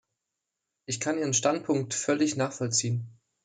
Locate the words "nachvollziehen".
2.35-3.19